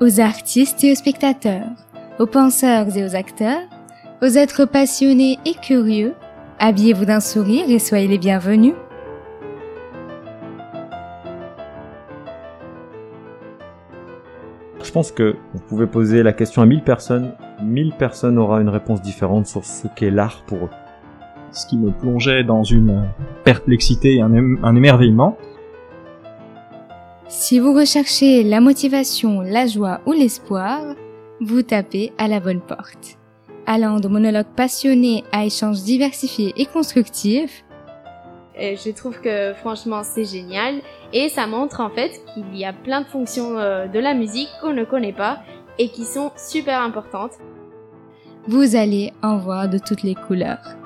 aux 0.00 0.20
artistes 0.20 0.84
et 0.84 0.92
aux 0.92 0.94
spectateurs, 0.94 1.68
aux 2.18 2.26
penseurs 2.26 2.94
et 2.96 3.04
aux 3.04 3.16
acteurs, 3.16 3.62
aux 4.22 4.26
êtres 4.26 4.64
passionnés 4.64 5.38
et 5.44 5.54
curieux, 5.54 6.14
habillez-vous 6.58 7.06
d'un 7.06 7.20
sourire 7.20 7.64
et 7.68 7.78
soyez 7.78 8.08
les 8.08 8.18
bienvenus. 8.18 8.74
Je 14.82 14.92
pense 14.92 15.12
que 15.12 15.36
vous 15.52 15.60
pouvez 15.68 15.86
poser 15.86 16.22
la 16.22 16.32
question 16.32 16.62
à 16.62 16.66
1000 16.66 16.82
personnes, 16.82 17.32
1000 17.62 17.92
personnes 17.98 18.38
aura 18.38 18.60
une 18.60 18.68
réponse 18.68 19.02
différente 19.02 19.46
sur 19.46 19.64
ce 19.64 19.88
qu'est 19.94 20.10
l'art 20.10 20.42
pour 20.46 20.58
eux. 20.64 20.70
Ce 21.52 21.66
qui 21.66 21.76
me 21.78 21.90
plongeait 21.90 22.44
dans 22.44 22.62
une 22.62 23.06
perplexité 23.44 24.16
et 24.16 24.20
un, 24.20 24.32
un 24.62 24.76
émerveillement. 24.76 25.36
Si 27.28 27.58
vous 27.58 27.74
recherchez 27.74 28.44
la 28.44 28.60
motivation, 28.60 29.40
la 29.40 29.66
joie 29.66 30.00
ou 30.06 30.12
l'espoir, 30.12 30.94
vous 31.40 31.62
tapez 31.62 32.12
à 32.18 32.28
la 32.28 32.38
bonne 32.38 32.60
porte. 32.60 33.18
Allant 33.66 33.98
de 33.98 34.06
monologues 34.06 34.54
passionnés 34.54 35.24
à 35.32 35.44
échanges 35.44 35.82
diversifiés 35.82 36.52
et 36.56 36.66
constructifs, 36.66 37.64
et 38.58 38.76
je 38.76 38.90
trouve 38.90 39.20
que 39.20 39.52
franchement 39.54 40.02
c'est 40.02 40.24
génial 40.24 40.80
et 41.12 41.28
ça 41.28 41.46
montre 41.46 41.80
en 41.80 41.90
fait 41.90 42.22
qu'il 42.32 42.56
y 42.56 42.64
a 42.64 42.72
plein 42.72 43.02
de 43.02 43.06
fonctions 43.06 43.58
euh, 43.58 43.86
de 43.86 43.98
la 43.98 44.14
musique 44.14 44.48
qu'on 44.62 44.72
ne 44.72 44.84
connaît 44.84 45.12
pas 45.12 45.40
et 45.78 45.90
qui 45.90 46.04
sont 46.04 46.32
super 46.36 46.80
importantes. 46.80 47.32
Vous 48.48 48.76
allez 48.76 49.12
en 49.22 49.36
voir 49.36 49.68
de 49.68 49.78
toutes 49.78 50.02
les 50.02 50.14
couleurs. 50.14 50.76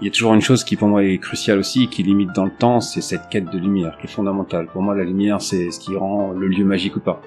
Il 0.00 0.06
y 0.06 0.08
a 0.08 0.10
toujours 0.10 0.34
une 0.34 0.40
chose 0.40 0.64
qui 0.64 0.76
pour 0.76 0.88
moi 0.88 1.04
est 1.04 1.18
cruciale 1.18 1.58
aussi, 1.58 1.88
qui 1.88 2.02
limite 2.02 2.32
dans 2.34 2.44
le 2.44 2.50
temps, 2.50 2.80
c'est 2.80 3.00
cette 3.00 3.28
quête 3.28 3.50
de 3.50 3.58
lumière 3.58 3.96
qui 3.98 4.06
est 4.06 4.10
fondamentale. 4.10 4.66
Pour 4.66 4.82
moi 4.82 4.94
la 4.94 5.04
lumière 5.04 5.40
c'est 5.40 5.70
ce 5.70 5.78
qui 5.78 5.96
rend 5.96 6.32
le 6.32 6.48
lieu 6.48 6.64
magique 6.64 6.96
ou 6.96 7.00
pas. 7.00 7.20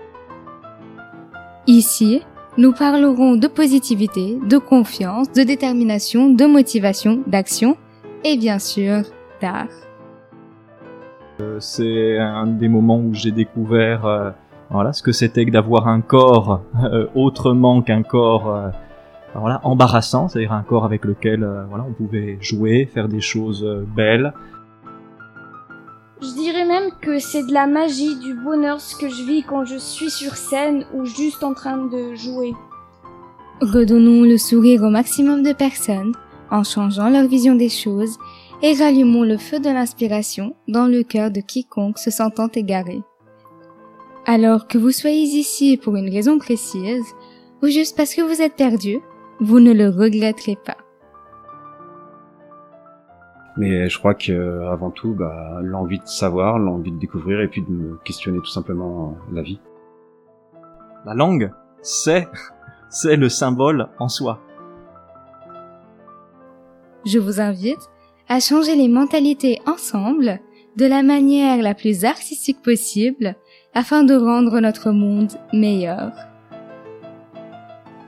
Ici, 1.66 2.22
nous 2.58 2.74
parlerons 2.74 3.36
de 3.36 3.48
positivité, 3.48 4.38
de 4.44 4.58
confiance, 4.58 5.32
de 5.32 5.44
détermination, 5.44 6.30
de 6.30 6.46
motivation, 6.46 7.22
d'action 7.28 7.78
et 8.24 8.38
bien 8.38 8.60
sûr 8.60 9.04
d'art. 9.42 9.68
Euh, 11.40 11.60
c'est 11.60 12.18
un 12.18 12.48
des 12.48 12.68
moments 12.68 13.00
où 13.00 13.14
j'ai 13.14 13.32
découvert 13.32 14.06
euh, 14.06 14.32
voilà 14.72 14.92
ce 14.92 15.04
que 15.04 15.12
c'était 15.12 15.46
que 15.46 15.52
d'avoir 15.52 15.88
un 15.88 16.02
corps 16.02 16.62
euh, 16.84 17.08
autrement 17.16 17.82
qu'un 17.82 18.04
corps 18.04 18.72
voilà 19.40 19.62
embarrassant, 19.64 20.28
c'est-à-dire 20.28 20.54
un 20.54 20.64
corps 20.64 20.86
avec 20.86 21.06
lequel 21.06 21.48
voilà 21.70 21.86
on 21.88 21.94
pouvait 21.94 22.38
jouer, 22.42 22.90
faire 22.92 23.08
des 23.08 23.22
choses 23.22 23.66
belles. 23.96 24.34
Je 26.22 26.34
dirais 26.34 26.66
même 26.66 26.90
que 27.00 27.20
c'est 27.20 27.46
de 27.46 27.54
la 27.54 27.68
magie, 27.68 28.18
du 28.18 28.34
bonheur 28.34 28.82
ce 28.82 28.96
que 28.96 29.08
je 29.08 29.24
vis 29.24 29.44
quand 29.44 29.66
je 29.66 29.78
suis 29.78 30.10
sur 30.10 30.36
scène 30.36 30.86
ou 30.96 31.06
juste 31.06 31.44
en 31.44 31.54
train 31.54 31.78
de 31.78 32.16
jouer. 32.16 32.56
Redonnons 33.62 34.24
le 34.24 34.38
sourire 34.38 34.82
au 34.84 34.90
maximum 34.90 35.44
de 35.44 35.54
personnes 35.54 36.14
en 36.50 36.64
changeant 36.64 37.10
leur 37.10 37.28
vision 37.28 37.56
des 37.56 37.70
choses 37.70 38.18
et 38.64 38.74
rallumons 38.74 39.24
le 39.24 39.38
feu 39.38 39.60
de 39.60 39.70
l'inspiration 39.70 40.56
dans 40.68 40.88
le 40.88 41.04
cœur 41.04 41.30
de 41.30 41.42
quiconque 41.42 42.00
se 42.00 42.10
sentant 42.10 42.48
égaré. 42.48 43.02
Alors 44.26 44.68
que 44.68 44.78
vous 44.78 44.92
soyez 44.92 45.24
ici 45.24 45.78
pour 45.78 45.96
une 45.96 46.10
raison 46.10 46.40
précise, 46.40 47.06
ou 47.62 47.68
juste 47.68 47.96
parce 47.96 48.16
que 48.16 48.22
vous 48.22 48.42
êtes 48.42 48.56
perdu, 48.56 49.00
vous 49.40 49.60
ne 49.60 49.74
le 49.74 49.90
regretterez 49.90 50.58
pas. 50.66 50.78
Mais 53.58 53.90
je 53.90 53.98
crois 53.98 54.14
que 54.14 54.68
avant 54.68 54.92
tout, 54.92 55.14
bah, 55.14 55.60
l'envie 55.64 56.00
de 56.00 56.06
savoir, 56.06 56.60
l'envie 56.60 56.92
de 56.92 57.00
découvrir 57.00 57.42
et 57.42 57.48
puis 57.48 57.64
de 57.64 57.72
me 57.72 57.98
questionner 58.04 58.38
tout 58.40 58.52
simplement 58.52 59.18
la 59.32 59.42
vie. 59.42 59.60
La 61.06 61.16
langue, 61.16 61.52
c'est, 61.82 62.28
c'est 62.90 63.16
le 63.16 63.30
symbole 63.30 63.90
en 63.98 64.10
soi 64.10 64.40
je 67.08 67.20
vous 67.20 67.40
invite 67.40 67.90
à 68.28 68.40
changer 68.40 68.76
les 68.76 68.90
mentalités 68.90 69.62
ensemble 69.66 70.40
de 70.76 70.86
la 70.86 71.02
manière 71.02 71.62
la 71.62 71.74
plus 71.74 72.06
artistique 72.06 72.62
possible 72.62 73.36
afin 73.74 74.04
de 74.04 74.14
rendre 74.14 74.60
notre 74.60 74.92
monde 74.92 75.32
meilleur. 75.54 76.12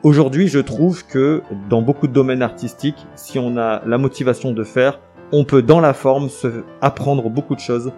Aujourd'hui, 0.01 0.47
je 0.47 0.59
trouve 0.59 1.05
que 1.05 1.41
dans 1.69 1.81
beaucoup 1.81 2.07
de 2.07 2.13
domaines 2.13 2.41
artistiques, 2.41 3.05
si 3.15 3.37
on 3.37 3.57
a 3.57 3.81
la 3.85 3.97
motivation 3.97 4.53
de 4.53 4.63
faire, 4.63 5.01
on 5.33 5.43
peut 5.43 5.61
dans 5.61 5.81
la 5.81 5.93
forme 5.93 6.29
se 6.29 6.63
apprendre 6.79 7.29
beaucoup 7.29 7.53
de 7.53 7.59
choses. 7.59 7.91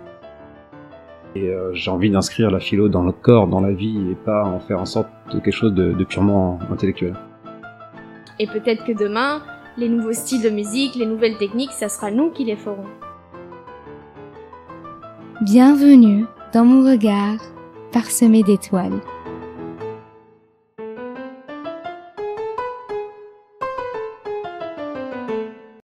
Et 1.35 1.49
euh, 1.49 1.71
j'ai 1.73 1.91
envie 1.91 2.09
d'inscrire 2.09 2.49
la 2.49 2.59
philo 2.59 2.89
dans 2.89 3.03
notre 3.03 3.21
corps, 3.21 3.47
dans 3.47 3.61
la 3.61 3.71
vie, 3.71 4.09
et 4.09 4.15
pas 4.15 4.43
en 4.43 4.59
faire 4.59 4.79
en 4.79 4.85
sorte 4.85 5.09
de 5.31 5.39
quelque 5.39 5.53
chose 5.53 5.75
de, 5.75 5.93
de 5.93 6.03
purement 6.03 6.57
intellectuel. 6.71 7.13
Et 8.39 8.47
peut-être 8.47 8.83
que 8.83 8.93
demain, 8.93 9.43
les 9.77 9.87
nouveaux 9.87 10.13
styles 10.13 10.41
de 10.41 10.49
musique, 10.49 10.95
les 10.95 11.05
nouvelles 11.05 11.37
techniques, 11.37 11.71
ça 11.71 11.87
sera 11.87 12.09
nous 12.09 12.31
qui 12.31 12.45
les 12.45 12.55
ferons. 12.55 12.87
Bienvenue 15.41 16.25
dans 16.51 16.65
mon 16.65 16.81
regard 16.89 17.37
parsemé 17.91 18.41
d'étoiles. 18.41 19.01